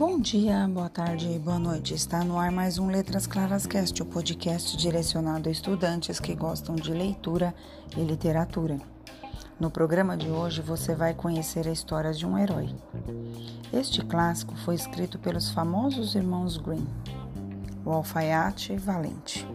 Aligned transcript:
Bom 0.00 0.18
dia, 0.18 0.66
boa 0.66 0.88
tarde 0.88 1.30
e 1.30 1.38
boa 1.38 1.58
noite. 1.58 1.92
Está 1.92 2.24
no 2.24 2.38
ar 2.38 2.50
mais 2.50 2.78
um 2.78 2.86
Letras 2.86 3.26
Claras 3.26 3.66
Cast, 3.66 4.02
o 4.02 4.06
podcast 4.06 4.74
direcionado 4.74 5.46
a 5.46 5.52
estudantes 5.52 6.18
que 6.18 6.34
gostam 6.34 6.74
de 6.74 6.90
leitura 6.90 7.54
e 7.94 8.00
literatura. 8.00 8.78
No 9.60 9.70
programa 9.70 10.16
de 10.16 10.30
hoje 10.30 10.62
você 10.62 10.94
vai 10.94 11.12
conhecer 11.12 11.68
a 11.68 11.70
história 11.70 12.14
de 12.14 12.24
um 12.24 12.38
herói. 12.38 12.74
Este 13.70 14.02
clássico 14.02 14.56
foi 14.64 14.74
escrito 14.74 15.18
pelos 15.18 15.50
famosos 15.50 16.14
irmãos 16.14 16.56
Grimm, 16.56 16.86
o 17.84 17.90
alfaiate 17.90 18.74
valente. 18.78 19.46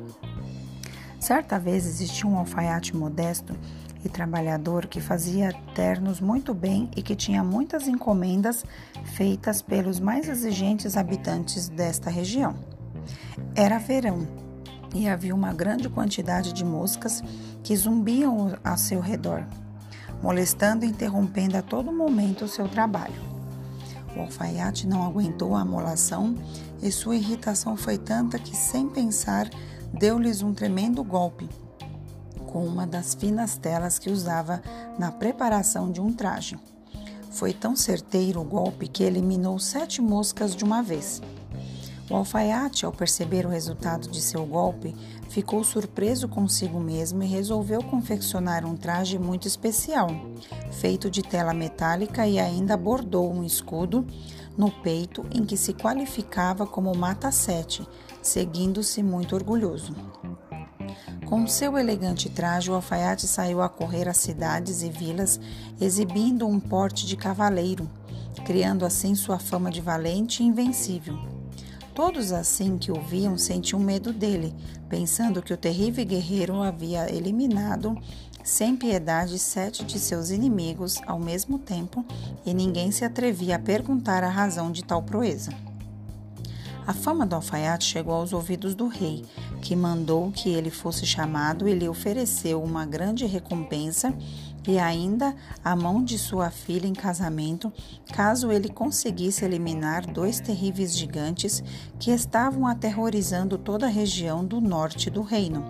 Certa 1.20 1.58
vez 1.58 1.88
existia 1.88 2.30
um 2.30 2.38
alfaiate 2.38 2.96
modesto 2.96 3.58
e 4.06 4.10
trabalhador 4.10 4.86
que 4.86 5.02
fazia 5.02 5.52
ternos 5.74 6.22
muito 6.22 6.54
bem 6.54 6.90
e 6.96 7.02
que 7.02 7.16
tinha 7.16 7.44
muitas 7.44 7.88
encomendas 7.88 8.64
feitas 9.04 9.64
pelos 9.64 10.00
mais 10.00 10.30
exigentes 10.30 10.96
habitantes 10.96 11.68
desta 11.68 12.10
região. 12.10 12.56
Era 13.56 13.80
verão 13.80 14.28
e 14.94 15.10
havia 15.10 15.34
uma 15.34 15.52
grande 15.52 15.90
quantidade 15.90 16.54
de 16.54 16.64
moscas 16.64 17.24
que 17.64 17.76
zumbiam 17.76 18.56
a 18.64 18.78
seu 18.78 19.00
redor, 19.00 19.44
molestando 20.22 20.86
e 20.86 20.90
interrompendo 20.90 21.58
a 21.58 21.64
todo 21.64 21.92
momento 21.92 22.46
o 22.46 22.48
seu 22.48 22.70
trabalho. 22.70 23.36
O 24.16 24.22
alfaiate 24.22 24.88
não 24.88 25.04
aguentou 25.04 25.56
a 25.56 25.62
amolação 25.62 26.36
e 26.82 26.92
sua 26.92 27.16
irritação 27.16 27.76
foi 27.76 27.98
tanta 27.98 28.38
que, 28.38 28.56
sem 28.56 28.88
pensar, 28.88 29.50
deu-lhes 29.92 30.42
um 30.42 30.54
tremendo 30.54 31.04
golpe 31.04 31.50
com 32.56 32.64
uma 32.64 32.88
das 32.88 33.14
finas 33.14 33.58
telas 33.58 34.00
que 34.00 34.10
usava 34.10 34.62
na 34.98 35.12
preparação 35.12 35.92
de 35.92 36.00
um 36.00 36.14
traje. 36.14 36.58
Foi 37.30 37.52
tão 37.52 37.76
certeiro 37.76 38.40
o 38.40 38.46
golpe 38.46 38.88
que 38.88 39.04
eliminou 39.04 39.60
sete 39.60 40.02
moscas 40.02 40.56
de 40.56 40.64
uma 40.64 40.82
vez. 40.82 41.22
O 42.10 42.16
alfaiate, 42.16 42.86
ao 42.86 42.94
perceber 42.94 43.46
o 43.46 43.50
resultado 43.50 44.08
de 44.08 44.22
seu 44.22 44.46
golpe, 44.46 44.96
ficou 45.28 45.66
surpreso 45.66 46.30
consigo 46.30 46.80
mesmo 46.80 47.22
e 47.24 47.28
resolveu 47.28 47.84
confeccionar 47.84 48.66
um 48.66 48.78
traje 48.78 49.20
muito 49.20 49.50
especial, 49.50 50.08
feito 50.72 51.12
de 51.12 51.22
tela 51.22 51.54
metálica 51.54 52.26
e 52.26 52.40
ainda 52.40 52.78
bordou 52.78 53.34
um 53.34 53.44
escudo 53.44 54.08
no 54.58 54.72
peito 54.72 55.26
em 55.30 55.44
que 55.44 55.58
se 55.58 55.74
qualificava 55.74 56.66
como 56.66 56.96
mata-sete, 56.96 57.86
seguindo-se 58.22 59.04
muito 59.04 59.36
orgulhoso. 59.36 59.94
Com 61.26 61.48
seu 61.48 61.76
elegante 61.76 62.30
traje, 62.30 62.70
o 62.70 62.76
alfaiate 62.76 63.28
saiu 63.28 63.62
a 63.62 63.68
correr 63.68 64.08
às 64.08 64.18
cidades 64.18 64.84
e 64.84 64.90
vilas, 64.90 65.40
exibindo 65.82 66.48
um 66.48 66.60
porte 66.60 67.08
de 67.08 67.18
cavaleiro, 67.18 67.90
criando 68.46 68.86
assim 68.86 69.16
sua 69.16 69.40
fama 69.40 69.72
de 69.72 69.82
valente 69.82 70.44
e 70.44 70.46
invencível. 70.46 71.18
Todos 71.96 72.32
assim 72.32 72.78
que 72.78 72.92
o 72.92 73.02
viam 73.02 73.38
sentiam 73.38 73.80
medo 73.80 74.14
dele, 74.14 74.54
pensando 74.88 75.42
que 75.42 75.54
o 75.54 75.58
terrível 75.58 76.06
guerreiro 76.06 76.62
havia 76.62 77.12
eliminado 77.12 77.98
sem 78.44 78.76
piedade 78.76 79.40
sete 79.40 79.84
de 79.84 79.98
seus 79.98 80.30
inimigos 80.30 81.02
ao 81.08 81.20
mesmo 81.20 81.58
tempo, 81.58 82.06
e 82.46 82.54
ninguém 82.54 82.92
se 82.92 83.04
atrevia 83.04 83.56
a 83.56 83.60
perguntar 83.60 84.24
a 84.24 84.30
razão 84.30 84.72
de 84.72 84.84
tal 84.84 85.02
proeza. 85.02 85.52
A 86.86 86.94
fama 86.94 87.26
do 87.26 87.34
alfaiate 87.34 87.84
chegou 87.84 88.14
aos 88.14 88.32
ouvidos 88.32 88.76
do 88.76 88.88
rei, 88.88 89.26
que 89.66 89.76
mandou 89.76 90.32
que 90.32 90.50
ele 90.50 90.70
fosse 90.70 91.08
chamado 91.08 91.68
e 91.68 91.74
lhe 91.74 91.90
ofereceu 91.90 92.62
uma 92.62 92.86
grande 92.86 93.26
recompensa 93.26 94.14
e 94.68 94.78
ainda 94.78 95.36
a 95.64 95.76
mão 95.76 96.04
de 96.04 96.20
sua 96.20 96.52
filha 96.52 96.86
em 96.86 96.94
casamento, 96.94 97.74
caso 98.14 98.52
ele 98.52 98.70
conseguisse 98.70 99.44
eliminar 99.44 100.06
dois 100.06 100.40
terríveis 100.40 100.96
gigantes 100.96 101.64
que 101.98 102.12
estavam 102.12 102.68
aterrorizando 102.68 103.58
toda 103.58 103.88
a 103.88 103.90
região 103.90 104.46
do 104.46 104.62
norte 104.62 105.10
do 105.10 105.24
reino, 105.24 105.66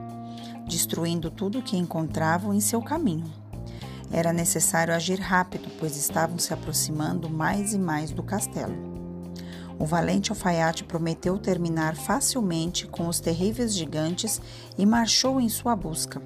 destruindo 0.67 1.31
tudo 1.31 1.61
que 1.61 1.77
encontravam 1.77 2.53
em 2.53 2.59
seu 2.59 2.81
caminho. 2.81 3.31
Era 4.11 4.33
necessário 4.33 4.93
agir 4.93 5.21
rápido, 5.21 5.71
pois 5.79 5.95
estavam 5.95 6.37
se 6.37 6.53
aproximando 6.53 7.29
mais 7.29 7.73
e 7.73 7.79
mais 7.79 8.11
do 8.11 8.21
castelo. 8.21 8.94
O 9.77 9.85
valente 9.85 10.31
alfaiate 10.31 10.83
prometeu 10.83 11.37
terminar 11.37 11.95
facilmente 11.95 12.87
com 12.87 13.07
os 13.07 13.19
terríveis 13.19 13.75
gigantes 13.75 14.41
e 14.77 14.85
marchou 14.85 15.39
em 15.39 15.49
sua 15.49 15.75
busca. 15.75 16.21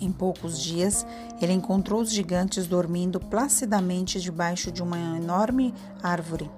Em 0.00 0.12
poucos 0.12 0.60
dias, 0.60 1.06
ele 1.40 1.52
encontrou 1.52 2.00
os 2.00 2.12
gigantes 2.12 2.66
dormindo 2.66 3.18
placidamente 3.18 4.20
debaixo 4.20 4.70
de 4.70 4.82
uma 4.82 4.98
enorme 5.16 5.74
árvore. 6.02 6.50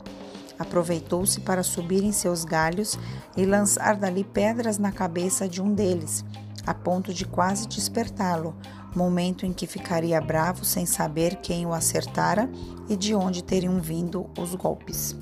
Aproveitou-se 0.58 1.40
para 1.40 1.62
subir 1.62 2.04
em 2.04 2.12
seus 2.12 2.44
galhos 2.44 2.98
e 3.36 3.46
lançar 3.46 3.96
dali 3.96 4.24
pedras 4.24 4.76
na 4.76 4.92
cabeça 4.92 5.48
de 5.48 5.62
um 5.62 5.72
deles, 5.72 6.22
a 6.66 6.74
ponto 6.74 7.14
de 7.14 7.24
quase 7.24 7.66
despertá-lo, 7.66 8.54
momento 8.94 9.46
em 9.46 9.54
que 9.54 9.66
ficaria 9.66 10.20
bravo 10.20 10.64
sem 10.64 10.84
saber 10.84 11.36
quem 11.36 11.64
o 11.64 11.72
acertara 11.72 12.50
e 12.90 12.96
de 12.96 13.14
onde 13.14 13.42
teriam 13.42 13.80
vindo 13.80 14.28
os 14.38 14.54
golpes. 14.54 15.16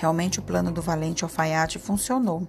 Realmente 0.00 0.38
o 0.38 0.42
plano 0.42 0.72
do 0.72 0.80
valente 0.80 1.24
alfaiate 1.24 1.78
funcionou, 1.78 2.48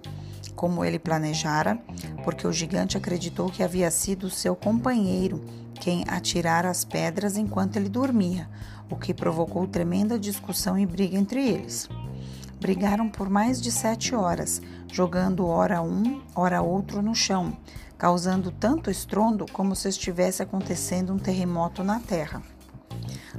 como 0.56 0.82
ele 0.82 0.98
planejara, 0.98 1.78
porque 2.24 2.46
o 2.46 2.52
gigante 2.52 2.96
acreditou 2.96 3.50
que 3.50 3.62
havia 3.62 3.90
sido 3.90 4.30
seu 4.30 4.56
companheiro 4.56 5.44
quem 5.74 6.02
atirara 6.08 6.70
as 6.70 6.82
pedras 6.82 7.36
enquanto 7.36 7.76
ele 7.76 7.90
dormia, 7.90 8.48
o 8.88 8.96
que 8.96 9.12
provocou 9.12 9.66
tremenda 9.66 10.18
discussão 10.18 10.78
e 10.78 10.86
briga 10.86 11.18
entre 11.18 11.46
eles. 11.46 11.90
Brigaram 12.58 13.10
por 13.10 13.28
mais 13.28 13.60
de 13.60 13.70
sete 13.70 14.14
horas, 14.14 14.62
jogando 14.90 15.46
ora 15.46 15.82
um, 15.82 16.22
ora 16.34 16.62
outro 16.62 17.02
no 17.02 17.14
chão, 17.14 17.54
causando 17.98 18.50
tanto 18.50 18.90
estrondo 18.90 19.44
como 19.52 19.76
se 19.76 19.90
estivesse 19.90 20.42
acontecendo 20.42 21.12
um 21.12 21.18
terremoto 21.18 21.84
na 21.84 22.00
terra. 22.00 22.42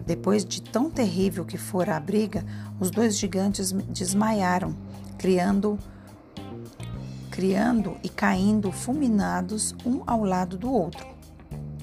Depois 0.06 0.44
de 0.44 0.62
tão 0.62 0.90
terrível 0.90 1.46
que 1.46 1.58
fora 1.58 1.96
a 1.96 2.00
briga, 2.00 2.46
os 2.80 2.92
dois 2.92 3.18
gigantes 3.18 3.72
desmaiaram, 3.72 4.76
criando 5.18 5.80
criando 7.32 7.98
e 8.04 8.10
caindo 8.10 8.72
fulminados 8.72 9.74
um 9.84 10.04
ao 10.06 10.24
lado 10.24 10.56
do 10.56 10.72
outro. 10.72 11.08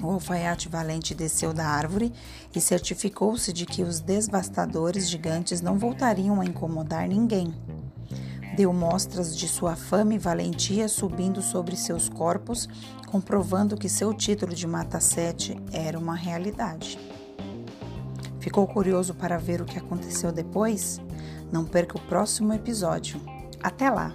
O 0.00 0.08
alfaiate 0.08 0.68
valente 0.68 1.12
desceu 1.12 1.52
da 1.52 1.66
árvore 1.66 2.12
e 2.54 2.60
certificou-se 2.60 3.52
de 3.52 3.66
que 3.66 3.82
os 3.82 3.98
devastadores 3.98 5.10
gigantes 5.10 5.60
não 5.60 5.76
voltariam 5.76 6.40
a 6.40 6.44
incomodar 6.44 7.08
ninguém. 7.08 7.52
Deu 8.56 8.72
mostras 8.72 9.36
de 9.36 9.48
sua 9.48 9.74
fama 9.74 10.14
e 10.14 10.18
valentia 10.18 10.86
subindo 10.88 11.42
sobre 11.42 11.76
seus 11.76 12.08
corpos, 12.08 12.68
comprovando 13.06 13.76
que 13.76 13.88
seu 13.88 14.14
título 14.14 14.54
de 14.54 14.68
mata-sete 14.68 15.56
era 15.72 15.98
uma 15.98 16.14
realidade. 16.14 16.96
Ficou 18.40 18.66
curioso 18.66 19.14
para 19.14 19.38
ver 19.38 19.60
o 19.60 19.64
que 19.64 19.78
aconteceu 19.78 20.32
depois? 20.32 20.98
Não 21.52 21.64
perca 21.64 21.98
o 21.98 22.00
próximo 22.00 22.52
episódio. 22.52 23.20
Até 23.62 23.90
lá! 23.90 24.14